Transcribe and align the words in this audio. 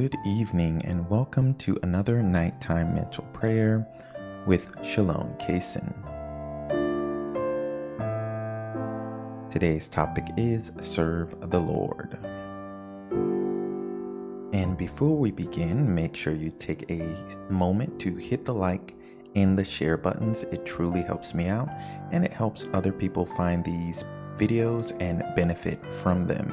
good 0.00 0.16
evening, 0.26 0.82
and 0.86 1.08
welcome 1.08 1.54
to 1.54 1.78
another 1.84 2.20
nighttime 2.20 2.92
mental 2.96 3.22
prayer 3.26 3.86
with 4.44 4.74
Shalom 4.82 5.32
Kaysen. 5.38 5.94
Today's 9.48 9.88
topic 9.88 10.26
is 10.36 10.72
Serve 10.80 11.48
the 11.48 11.60
Lord. 11.60 12.18
And 14.52 14.76
before 14.76 15.16
we 15.16 15.30
begin, 15.30 15.94
make 15.94 16.16
sure 16.16 16.32
you 16.32 16.50
take 16.50 16.90
a 16.90 17.16
moment 17.48 18.00
to 18.00 18.16
hit 18.16 18.44
the 18.44 18.52
like 18.52 18.96
and 19.36 19.56
the 19.56 19.64
share 19.64 19.96
buttons. 19.96 20.42
It 20.50 20.66
truly 20.66 21.02
helps 21.02 21.36
me 21.36 21.46
out 21.46 21.68
and 22.10 22.24
it 22.24 22.32
helps 22.32 22.66
other 22.72 22.92
people 22.92 23.24
find 23.24 23.64
these 23.64 24.02
videos 24.34 24.92
and 24.98 25.22
benefit 25.36 25.88
from 25.88 26.26
them. 26.26 26.52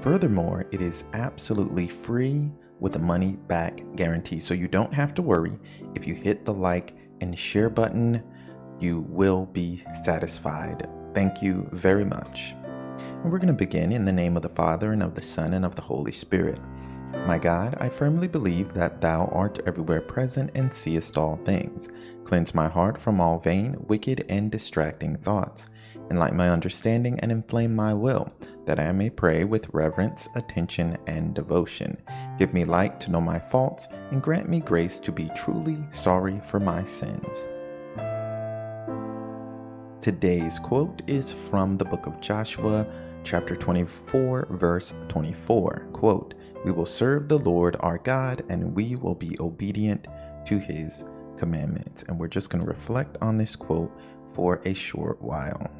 Furthermore, 0.00 0.64
it 0.72 0.80
is 0.80 1.04
absolutely 1.12 1.86
free 1.86 2.50
with 2.80 2.96
a 2.96 3.00
money 3.00 3.36
back 3.48 3.80
guarantee. 3.96 4.38
So 4.38 4.54
you 4.54 4.68
don't 4.68 4.94
have 4.94 5.14
to 5.14 5.22
worry. 5.22 5.58
If 5.94 6.06
you 6.06 6.14
hit 6.14 6.44
the 6.44 6.54
like 6.54 6.94
and 7.20 7.38
share 7.38 7.70
button, 7.70 8.22
you 8.80 9.00
will 9.08 9.46
be 9.46 9.82
satisfied. 10.02 10.88
Thank 11.14 11.42
you 11.42 11.68
very 11.72 12.04
much. 12.04 12.54
And 13.00 13.32
we're 13.32 13.38
going 13.38 13.48
to 13.48 13.54
begin 13.54 13.92
in 13.92 14.04
the 14.04 14.12
name 14.12 14.36
of 14.36 14.42
the 14.42 14.48
Father, 14.48 14.92
and 14.92 15.02
of 15.02 15.14
the 15.14 15.22
Son, 15.22 15.54
and 15.54 15.64
of 15.64 15.74
the 15.74 15.82
Holy 15.82 16.12
Spirit. 16.12 16.60
My 17.26 17.38
God, 17.38 17.76
I 17.80 17.88
firmly 17.88 18.28
believe 18.28 18.72
that 18.72 19.00
Thou 19.00 19.26
art 19.32 19.60
everywhere 19.66 20.00
present 20.00 20.50
and 20.54 20.72
seest 20.72 21.16
all 21.16 21.36
things. 21.36 21.88
Cleanse 22.24 22.54
my 22.54 22.68
heart 22.68 23.00
from 23.00 23.20
all 23.20 23.38
vain, 23.38 23.76
wicked, 23.86 24.24
and 24.30 24.50
distracting 24.50 25.16
thoughts. 25.16 25.68
Enlighten 26.10 26.36
my 26.38 26.48
understanding 26.48 27.18
and 27.20 27.30
inflame 27.30 27.74
my 27.74 27.92
will, 27.92 28.32
that 28.66 28.80
I 28.80 28.92
may 28.92 29.10
pray 29.10 29.44
with 29.44 29.72
reverence, 29.74 30.28
attention, 30.36 30.96
and 31.06 31.34
devotion. 31.34 31.98
Give 32.38 32.52
me 32.54 32.64
light 32.64 32.98
to 33.00 33.10
know 33.10 33.20
my 33.20 33.38
faults, 33.38 33.88
and 34.10 34.22
grant 34.22 34.48
me 34.48 34.60
grace 34.60 34.98
to 35.00 35.12
be 35.12 35.30
truly 35.36 35.78
sorry 35.90 36.40
for 36.40 36.60
my 36.60 36.84
sins. 36.84 37.46
Today's 40.00 40.58
quote 40.58 41.02
is 41.06 41.32
from 41.32 41.76
the 41.76 41.84
book 41.84 42.06
of 42.06 42.20
Joshua, 42.20 42.86
chapter 43.28 43.54
24, 43.54 44.48
verse 44.52 44.94
24. 45.08 45.90
Quote, 45.92 46.34
We 46.64 46.72
will 46.72 46.86
serve 46.86 47.28
the 47.28 47.38
Lord 47.38 47.76
our 47.80 47.98
God, 47.98 48.42
and 48.48 48.74
we 48.74 48.96
will 48.96 49.14
be 49.14 49.36
obedient 49.38 50.08
to 50.46 50.58
his 50.58 51.04
commandments. 51.36 52.04
And 52.04 52.18
we're 52.18 52.28
just 52.28 52.48
going 52.48 52.64
to 52.64 52.70
reflect 52.70 53.18
on 53.20 53.36
this 53.36 53.54
quote 53.54 53.94
for 54.32 54.60
a 54.64 54.72
short 54.72 55.20
while. 55.20 55.70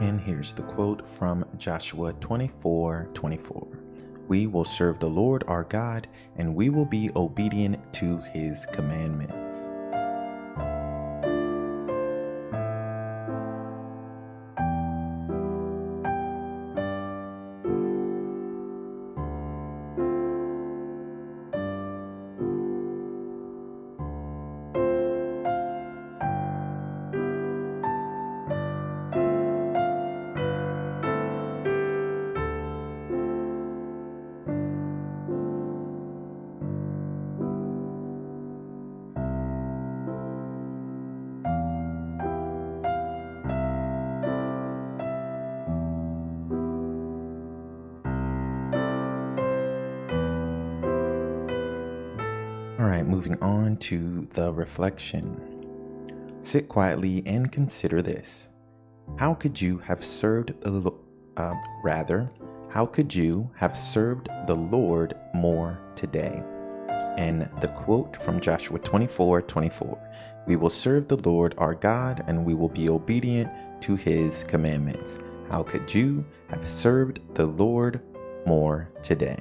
And 0.00 0.20
here's 0.20 0.52
the 0.52 0.62
quote 0.62 1.04
from 1.04 1.44
Joshua 1.56 2.12
24 2.14 3.10
24. 3.14 3.68
We 4.28 4.46
will 4.46 4.64
serve 4.64 5.00
the 5.00 5.08
Lord 5.08 5.42
our 5.48 5.64
God, 5.64 6.06
and 6.36 6.54
we 6.54 6.68
will 6.68 6.84
be 6.84 7.10
obedient 7.16 7.92
to 7.94 8.18
his 8.32 8.64
commandments. 8.66 9.72
Right, 52.88 53.06
moving 53.06 53.36
on 53.42 53.76
to 53.76 54.22
the 54.34 54.52
reflection. 54.52 56.38
Sit 56.40 56.68
quietly 56.68 57.22
and 57.26 57.50
consider 57.50 58.02
this. 58.02 58.50
How 59.18 59.34
could 59.34 59.60
you 59.60 59.78
have 59.78 60.04
served 60.04 60.60
the 60.62 60.92
uh, 61.36 61.54
rather, 61.82 62.30
how 62.70 62.84
could 62.86 63.14
you 63.14 63.50
have 63.56 63.76
served 63.76 64.28
the 64.46 64.54
Lord 64.54 65.14
more 65.34 65.80
today? 65.94 66.42
And 67.16 67.42
the 67.60 67.68
quote 67.68 68.16
from 68.16 68.40
Joshua 68.40 68.78
24 68.78 69.42
24 69.42 69.98
We 70.46 70.56
will 70.56 70.70
serve 70.70 71.08
the 71.08 71.28
Lord 71.28 71.54
our 71.58 71.74
God 71.74 72.24
and 72.28 72.44
we 72.44 72.54
will 72.54 72.68
be 72.68 72.88
obedient 72.88 73.50
to 73.82 73.96
his 73.96 74.44
commandments. 74.44 75.18
How 75.50 75.62
could 75.62 75.92
you 75.92 76.24
have 76.50 76.66
served 76.68 77.20
the 77.34 77.46
Lord 77.46 78.02
more 78.46 78.90
today? 79.02 79.38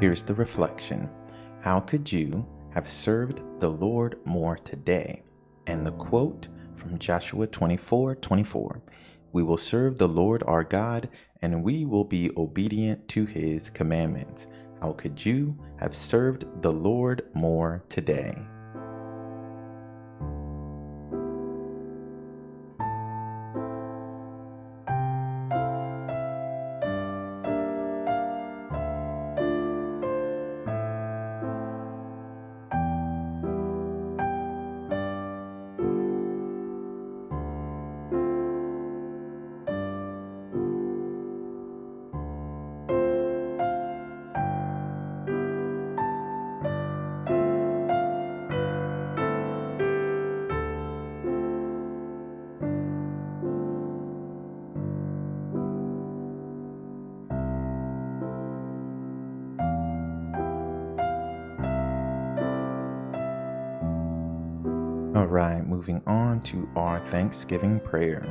Here's 0.00 0.24
the 0.24 0.34
reflection 0.34 1.10
How 1.60 1.78
could 1.78 2.10
you 2.10 2.48
have 2.72 2.88
served 2.88 3.60
the 3.60 3.68
Lord 3.68 4.18
more 4.24 4.56
today? 4.56 5.22
And 5.66 5.86
the 5.86 5.92
quote 5.92 6.48
from 6.74 6.98
Joshua 6.98 7.46
24 7.46 8.14
24 8.14 8.82
We 9.32 9.42
will 9.42 9.58
serve 9.58 9.96
the 9.96 10.08
Lord 10.08 10.42
our 10.46 10.64
God, 10.64 11.10
and 11.42 11.62
we 11.62 11.84
will 11.84 12.04
be 12.04 12.30
obedient 12.38 13.08
to 13.08 13.26
his 13.26 13.68
commandments. 13.68 14.46
How 14.80 14.92
could 14.92 15.22
you 15.22 15.54
have 15.78 15.94
served 15.94 16.46
the 16.62 16.72
Lord 16.72 17.28
more 17.34 17.84
today? 17.90 18.32
All 65.20 65.26
right, 65.26 65.66
moving 65.66 66.02
on 66.06 66.40
to 66.44 66.66
our 66.76 66.98
Thanksgiving 66.98 67.78
prayer. 67.78 68.24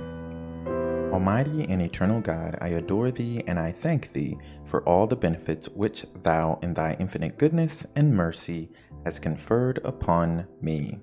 Almighty 1.14 1.66
and 1.70 1.84
eternal 1.84 2.20
God, 2.20 2.58
I 2.62 2.70
adore 2.70 3.12
thee 3.12 3.44
and 3.46 3.60
I 3.60 3.72
thank 3.72 4.12
thee 4.12 4.40
for 4.66 4.82
all 4.86 5.06
the 5.06 5.16
benefits 5.16 5.70
which 5.70 6.04
thou 6.24 6.58
in 6.64 6.74
thy 6.74 6.96
infinite 7.00 7.38
goodness 7.38 7.86
and 7.96 8.12
mercy 8.12 8.72
has 9.06 9.20
conferred 9.20 9.80
upon 9.86 10.48
me 10.64 11.00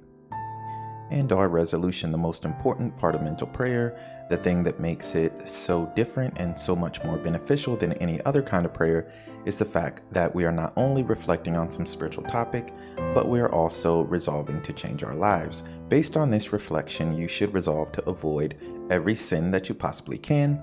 and 1.10 1.32
our 1.32 1.48
resolution, 1.48 2.10
the 2.10 2.18
most 2.18 2.44
important 2.44 2.96
part 2.98 3.14
of 3.14 3.22
mental 3.22 3.46
prayer, 3.46 3.98
the 4.28 4.36
thing 4.36 4.64
that 4.64 4.80
makes 4.80 5.14
it 5.14 5.48
so 5.48 5.90
different 5.94 6.38
and 6.40 6.58
so 6.58 6.74
much 6.74 7.02
more 7.04 7.16
beneficial 7.16 7.76
than 7.76 7.92
any 7.94 8.20
other 8.24 8.42
kind 8.42 8.66
of 8.66 8.74
prayer, 8.74 9.08
is 9.44 9.58
the 9.58 9.64
fact 9.64 10.02
that 10.10 10.34
we 10.34 10.44
are 10.44 10.52
not 10.52 10.72
only 10.76 11.02
reflecting 11.04 11.56
on 11.56 11.70
some 11.70 11.86
spiritual 11.86 12.24
topic, 12.24 12.72
but 13.14 13.28
we 13.28 13.40
are 13.40 13.52
also 13.52 14.02
resolving 14.02 14.60
to 14.62 14.72
change 14.72 15.04
our 15.04 15.14
lives. 15.14 15.62
Based 15.88 16.16
on 16.16 16.30
this 16.30 16.52
reflection, 16.52 17.16
you 17.16 17.28
should 17.28 17.54
resolve 17.54 17.92
to 17.92 18.08
avoid 18.08 18.58
every 18.90 19.14
sin 19.14 19.50
that 19.52 19.68
you 19.68 19.74
possibly 19.74 20.18
can. 20.18 20.60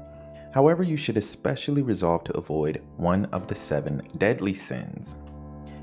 However, 0.53 0.83
you 0.83 0.97
should 0.97 1.17
especially 1.17 1.81
resolve 1.81 2.25
to 2.25 2.37
avoid 2.37 2.83
one 2.97 3.25
of 3.27 3.47
the 3.47 3.55
seven 3.55 4.01
deadly 4.17 4.53
sins. 4.53 5.15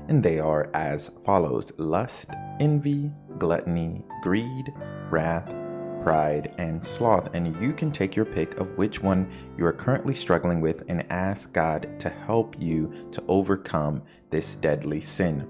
And 0.07 0.23
they 0.23 0.39
are 0.39 0.69
as 0.73 1.09
follows 1.25 1.73
lust, 1.77 2.29
envy, 2.59 3.11
gluttony, 3.41 4.03
greed, 4.21 4.71
wrath, 5.09 5.55
pride, 6.03 6.53
and 6.59 6.83
sloth. 6.83 7.33
And 7.33 7.59
you 7.59 7.73
can 7.73 7.91
take 7.91 8.15
your 8.15 8.23
pick 8.23 8.59
of 8.59 8.77
which 8.77 9.01
one 9.01 9.31
you 9.57 9.65
are 9.65 9.73
currently 9.73 10.13
struggling 10.13 10.61
with 10.61 10.83
and 10.89 11.11
ask 11.11 11.51
God 11.51 11.99
to 12.01 12.09
help 12.09 12.55
you 12.59 12.93
to 13.11 13.23
overcome 13.27 14.03
this 14.29 14.55
deadly 14.55 15.01
sin. 15.01 15.47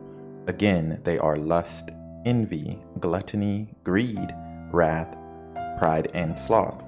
Again, 0.47 1.01
they 1.03 1.17
are 1.17 1.35
lust, 1.35 1.91
envy, 2.25 2.81
gluttony, 3.01 3.67
greed, 3.83 4.33
wrath, 4.71 5.17
pride, 5.77 6.11
and 6.13 6.39
sloth. 6.39 6.81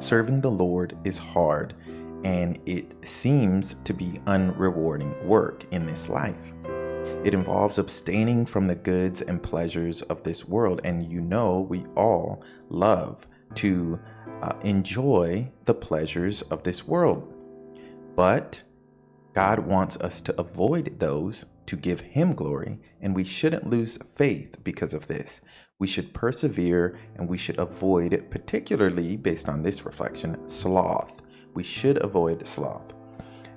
Serving 0.00 0.42
the 0.42 0.50
Lord 0.50 0.98
is 1.02 1.18
hard 1.18 1.72
and 2.24 2.58
it 2.66 2.94
seems 3.02 3.76
to 3.84 3.94
be 3.94 4.20
unrewarding 4.26 5.24
work 5.24 5.64
in 5.72 5.86
this 5.86 6.10
life. 6.10 6.52
It 7.24 7.34
involves 7.34 7.78
abstaining 7.78 8.46
from 8.46 8.66
the 8.66 8.74
goods 8.74 9.22
and 9.22 9.42
pleasures 9.42 10.02
of 10.02 10.22
this 10.22 10.46
world. 10.46 10.80
And 10.84 11.04
you 11.04 11.20
know, 11.20 11.60
we 11.68 11.84
all 11.96 12.42
love 12.68 13.26
to 13.56 14.00
uh, 14.42 14.52
enjoy 14.62 15.50
the 15.64 15.74
pleasures 15.74 16.42
of 16.42 16.62
this 16.62 16.86
world. 16.86 17.34
But 18.16 18.62
God 19.34 19.60
wants 19.60 19.96
us 19.98 20.20
to 20.22 20.40
avoid 20.40 20.98
those 20.98 21.46
to 21.66 21.76
give 21.76 22.00
Him 22.00 22.34
glory, 22.34 22.80
and 23.00 23.14
we 23.14 23.22
shouldn't 23.22 23.70
lose 23.70 23.96
faith 23.98 24.56
because 24.64 24.92
of 24.92 25.06
this. 25.06 25.40
We 25.78 25.86
should 25.86 26.12
persevere 26.12 26.98
and 27.16 27.28
we 27.28 27.38
should 27.38 27.58
avoid, 27.58 28.26
particularly 28.30 29.16
based 29.16 29.48
on 29.48 29.62
this 29.62 29.84
reflection, 29.86 30.48
sloth. 30.48 31.22
We 31.54 31.62
should 31.62 32.02
avoid 32.02 32.44
sloth. 32.46 32.92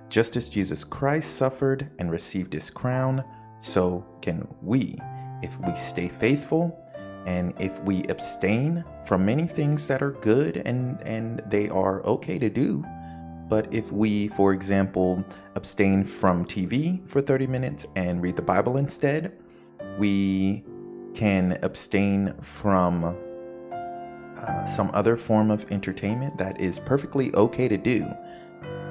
Just 0.09 0.37
as 0.37 0.49
Jesus 0.49 0.83
Christ 0.83 1.37
suffered 1.37 1.89
and 1.97 2.11
received 2.11 2.53
his 2.53 2.69
crown, 2.69 3.23
so 3.63 4.05
can 4.21 4.45
we. 4.61 4.93
If 5.41 5.57
we 5.61 5.73
stay 5.73 6.09
faithful 6.09 6.79
and 7.25 7.53
if 7.61 7.81
we 7.83 8.03
abstain 8.09 8.83
from 9.05 9.25
many 9.25 9.47
things 9.47 9.87
that 9.87 10.01
are 10.01 10.11
good 10.11 10.57
and, 10.65 11.01
and 11.07 11.41
they 11.47 11.69
are 11.69 12.05
okay 12.05 12.37
to 12.39 12.49
do, 12.49 12.83
but 13.47 13.73
if 13.73 13.91
we, 13.91 14.27
for 14.29 14.53
example, 14.53 15.23
abstain 15.55 16.03
from 16.03 16.45
TV 16.45 17.07
for 17.07 17.21
30 17.21 17.47
minutes 17.47 17.85
and 17.95 18.21
read 18.21 18.35
the 18.35 18.41
Bible 18.41 18.77
instead, 18.77 19.37
we 19.97 20.63
can 21.13 21.57
abstain 21.63 22.33
from 22.41 23.15
uh, 24.35 24.65
some 24.65 24.91
other 24.93 25.15
form 25.15 25.51
of 25.51 25.65
entertainment 25.71 26.37
that 26.37 26.59
is 26.59 26.79
perfectly 26.79 27.33
okay 27.35 27.69
to 27.69 27.77
do. 27.77 28.05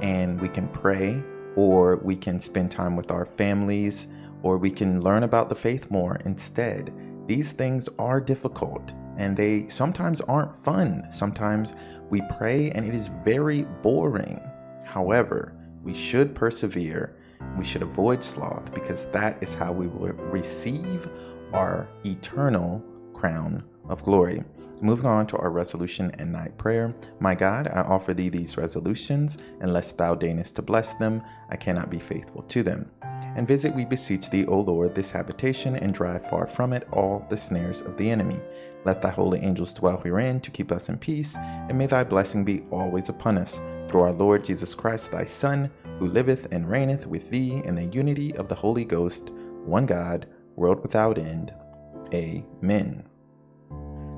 And 0.00 0.40
we 0.40 0.48
can 0.48 0.68
pray 0.68 1.22
or 1.56 1.98
we 1.98 2.16
can 2.16 2.40
spend 2.40 2.70
time 2.70 2.96
with 2.96 3.10
our 3.10 3.26
families 3.26 4.08
or 4.42 4.58
we 4.58 4.70
can 4.70 5.00
learn 5.02 5.22
about 5.22 5.48
the 5.48 5.54
faith 5.54 5.90
more 5.90 6.18
instead. 6.24 6.92
These 7.26 7.52
things 7.52 7.88
are 7.98 8.20
difficult 8.20 8.94
and 9.16 9.36
they 9.36 9.68
sometimes 9.68 10.20
aren't 10.22 10.54
fun. 10.54 11.02
Sometimes 11.10 11.74
we 12.10 12.22
pray 12.38 12.70
and 12.70 12.84
it 12.84 12.94
is 12.94 13.08
very 13.08 13.62
boring. 13.82 14.40
However, 14.84 15.54
we 15.82 15.94
should 15.94 16.34
persevere. 16.34 17.16
We 17.58 17.64
should 17.64 17.82
avoid 17.82 18.22
sloth 18.22 18.72
because 18.74 19.06
that 19.08 19.42
is 19.42 19.54
how 19.54 19.72
we 19.72 19.86
will 19.86 20.12
receive 20.14 21.08
our 21.52 21.88
eternal 22.04 22.84
crown 23.12 23.64
of 23.88 24.02
glory. 24.02 24.42
Moving 24.80 25.06
on 25.06 25.28
to 25.28 25.36
our 25.36 25.50
resolution 25.50 26.10
and 26.18 26.32
night 26.32 26.58
prayer. 26.58 26.92
My 27.20 27.36
God, 27.36 27.68
I 27.68 27.82
offer 27.82 28.14
thee 28.14 28.28
these 28.28 28.56
resolutions. 28.56 29.38
Unless 29.60 29.92
thou 29.92 30.16
deignest 30.16 30.56
to 30.56 30.62
bless 30.62 30.94
them, 30.94 31.22
I 31.50 31.56
cannot 31.56 31.88
be 31.88 32.00
faithful 32.00 32.42
to 32.42 32.64
them. 32.64 32.90
And 33.34 33.48
visit, 33.48 33.74
we 33.74 33.84
beseech 33.84 34.28
thee, 34.28 34.44
O 34.46 34.60
Lord, 34.60 34.94
this 34.94 35.10
habitation, 35.10 35.76
and 35.76 35.94
drive 35.94 36.28
far 36.28 36.46
from 36.46 36.72
it 36.72 36.86
all 36.92 37.26
the 37.28 37.36
snares 37.36 37.80
of 37.80 37.96
the 37.96 38.10
enemy. 38.10 38.40
Let 38.84 39.00
thy 39.00 39.10
holy 39.10 39.40
angels 39.40 39.72
dwell 39.72 39.98
herein 39.98 40.40
to 40.40 40.50
keep 40.50 40.70
us 40.70 40.88
in 40.88 40.98
peace, 40.98 41.36
and 41.36 41.78
may 41.78 41.86
thy 41.86 42.04
blessing 42.04 42.44
be 42.44 42.62
always 42.70 43.08
upon 43.08 43.38
us. 43.38 43.60
Through 43.88 44.02
our 44.02 44.12
Lord 44.12 44.44
Jesus 44.44 44.74
Christ, 44.74 45.12
thy 45.12 45.24
Son, 45.24 45.70
who 45.98 46.06
liveth 46.06 46.52
and 46.52 46.68
reigneth 46.68 47.06
with 47.06 47.30
thee 47.30 47.62
in 47.64 47.74
the 47.74 47.86
unity 47.86 48.34
of 48.36 48.48
the 48.48 48.54
Holy 48.54 48.84
Ghost, 48.84 49.30
one 49.64 49.86
God, 49.86 50.26
world 50.56 50.82
without 50.82 51.16
end. 51.16 51.54
Amen. 52.12 53.06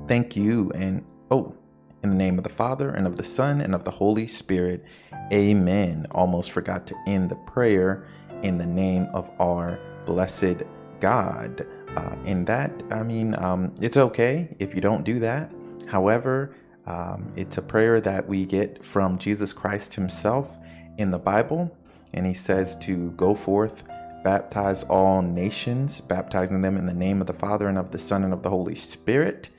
Thank 0.07 0.35
you, 0.35 0.71
and 0.75 1.05
oh, 1.31 1.55
in 2.03 2.09
the 2.11 2.15
name 2.15 2.37
of 2.37 2.43
the 2.43 2.49
Father, 2.49 2.89
and 2.89 3.07
of 3.07 3.17
the 3.17 3.23
Son, 3.23 3.61
and 3.61 3.73
of 3.73 3.83
the 3.83 3.91
Holy 3.91 4.27
Spirit. 4.27 4.85
Amen. 5.33 6.05
Almost 6.11 6.51
forgot 6.51 6.85
to 6.87 6.95
end 7.07 7.29
the 7.29 7.35
prayer 7.35 8.05
in 8.45 8.59
the 8.59 8.65
name 8.65 9.07
of 9.13 9.29
our 9.39 9.79
blessed 10.05 10.63
God. 10.99 11.65
Uh, 11.97 12.15
in 12.25 12.45
that, 12.45 12.83
I 12.91 13.01
mean, 13.01 13.35
um, 13.39 13.73
it's 13.81 13.97
okay 13.97 14.55
if 14.59 14.75
you 14.75 14.81
don't 14.81 15.03
do 15.03 15.17
that. 15.19 15.51
However, 15.87 16.55
um, 16.85 17.25
it's 17.35 17.57
a 17.57 17.61
prayer 17.61 17.99
that 18.01 18.27
we 18.27 18.45
get 18.45 18.83
from 18.83 19.17
Jesus 19.17 19.51
Christ 19.51 19.95
Himself 19.95 20.57
in 20.97 21.09
the 21.09 21.17
Bible. 21.17 21.75
And 22.13 22.25
He 22.25 22.33
says 22.33 22.75
to 22.77 23.11
go 23.11 23.33
forth, 23.33 23.83
baptize 24.23 24.83
all 24.83 25.21
nations, 25.21 26.01
baptizing 26.01 26.61
them 26.61 26.77
in 26.77 26.85
the 26.85 26.93
name 26.93 27.21
of 27.21 27.27
the 27.27 27.33
Father 27.33 27.67
and 27.67 27.77
of 27.77 27.91
the 27.91 27.97
Son 27.99 28.23
and 28.23 28.33
of 28.33 28.43
the 28.43 28.49
Holy 28.49 28.75
Spirit. 28.75 29.49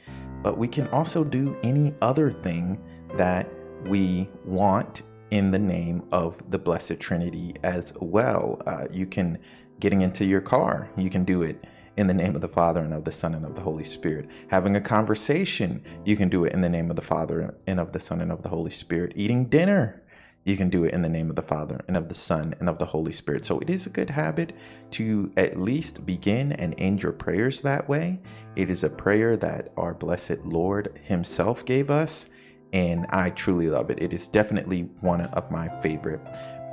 But 0.42 0.58
we 0.58 0.68
can 0.68 0.86
also 0.88 1.24
do 1.24 1.56
any 1.64 1.92
other 2.02 2.30
thing 2.30 2.80
that 3.16 3.48
we 3.84 4.28
want 4.44 5.02
in 5.36 5.50
the 5.50 5.58
name 5.58 6.02
of 6.12 6.42
the 6.50 6.58
Blessed 6.58 6.98
Trinity 6.98 7.54
as 7.62 7.92
well. 8.00 8.60
Uh, 8.66 8.86
you 8.90 9.06
can, 9.06 9.38
getting 9.80 10.00
into 10.00 10.24
your 10.24 10.40
car, 10.40 10.88
you 10.96 11.10
can 11.10 11.24
do 11.24 11.42
it 11.42 11.66
in 11.98 12.06
the 12.06 12.14
name 12.14 12.34
of 12.34 12.40
the 12.40 12.48
Father 12.48 12.80
and 12.80 12.94
of 12.94 13.04
the 13.04 13.12
Son 13.12 13.34
and 13.34 13.44
of 13.44 13.54
the 13.54 13.60
Holy 13.60 13.84
Spirit. 13.84 14.30
Having 14.48 14.76
a 14.76 14.80
conversation, 14.80 15.82
you 16.04 16.16
can 16.16 16.30
do 16.30 16.44
it 16.44 16.54
in 16.54 16.62
the 16.62 16.68
name 16.68 16.88
of 16.88 16.96
the 16.96 17.02
Father 17.02 17.54
and 17.66 17.78
of 17.78 17.92
the 17.92 18.00
Son 18.00 18.22
and 18.22 18.32
of 18.32 18.42
the 18.42 18.48
Holy 18.48 18.70
Spirit. 18.70 19.12
Eating 19.14 19.44
dinner, 19.44 20.02
you 20.44 20.56
can 20.56 20.70
do 20.70 20.84
it 20.84 20.92
in 20.92 21.02
the 21.02 21.08
name 21.08 21.28
of 21.28 21.36
the 21.36 21.42
Father 21.42 21.80
and 21.88 21.96
of 21.96 22.08
the 22.08 22.14
Son 22.14 22.54
and 22.60 22.68
of 22.68 22.78
the 22.78 22.86
Holy 22.86 23.12
Spirit. 23.12 23.44
So 23.44 23.58
it 23.58 23.68
is 23.68 23.86
a 23.86 23.90
good 23.90 24.08
habit 24.08 24.54
to 24.92 25.32
at 25.36 25.58
least 25.58 26.06
begin 26.06 26.52
and 26.52 26.74
end 26.78 27.02
your 27.02 27.12
prayers 27.12 27.60
that 27.62 27.86
way. 27.88 28.20
It 28.54 28.70
is 28.70 28.84
a 28.84 28.90
prayer 28.90 29.36
that 29.36 29.72
our 29.76 29.92
blessed 29.92 30.44
Lord 30.44 30.98
Himself 31.02 31.64
gave 31.64 31.90
us 31.90 32.30
and 32.72 33.06
I 33.10 33.30
truly 33.30 33.68
love 33.68 33.90
it. 33.90 34.02
It 34.02 34.12
is 34.12 34.28
definitely 34.28 34.82
one 35.00 35.20
of 35.20 35.50
my 35.50 35.68
favorite 35.80 36.20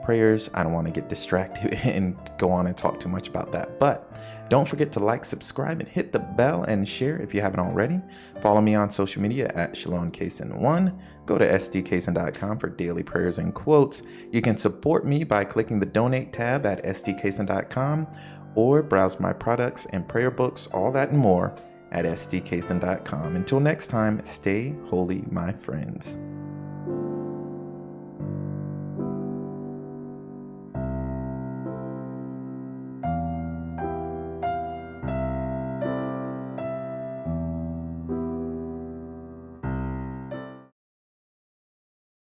prayers. 0.04 0.50
I 0.54 0.64
don't 0.64 0.74
want 0.74 0.86
to 0.88 0.94
get 0.94 1.10
distracted 1.10 1.74
and 1.84 2.16
go 2.38 2.52
on 2.52 2.68
and 2.68 2.76
talk 2.76 3.00
too 3.00 3.10
much 3.10 3.28
about 3.28 3.52
that. 3.54 3.80
But 3.80 4.20
don't 4.50 4.68
forget 4.68 4.92
to 4.94 5.00
like, 5.00 5.24
subscribe, 5.26 5.80
and 5.80 5.88
hit 5.88 6.12
the 6.12 6.20
bell 6.20 6.64
and 6.64 6.88
share 6.88 7.20
if 7.22 7.34
you 7.34 7.42
haven't 7.42 7.62
already. 7.62 8.02
Follow 8.42 8.62
me 8.62 8.76
on 8.76 8.90
social 8.90 9.22
media 9.22 9.50
at 9.56 9.76
Shalom 9.76 10.12
Kaysen1. 10.12 11.00
Go 11.26 11.38
to 11.38 11.50
sdkaysen.com 11.50 12.60
for 12.60 12.70
daily 12.70 13.04
prayers 13.04 13.40
and 13.40 13.54
quotes. 13.54 14.04
You 14.32 14.42
can 14.42 14.58
support 14.58 15.06
me 15.06 15.24
by 15.24 15.46
clicking 15.46 15.80
the 15.80 15.86
donate 15.86 16.34
tab 16.34 16.66
at 16.66 16.84
sdkaysen.com 16.84 18.08
or 18.56 18.84
browse 18.84 19.20
my 19.20 19.34
products 19.34 19.88
and 19.88 20.08
prayer 20.08 20.30
books, 20.30 20.68
all 20.68 20.92
that 20.92 21.10
and 21.10 21.18
more 21.18 21.56
at 21.94 22.06
sdkaysen.com. 22.06 23.36
Until 23.36 23.60
next 23.60 23.88
time, 23.88 24.24
stay 24.26 24.76
holy, 24.86 25.24
my 25.32 25.54
friends. 25.54 26.20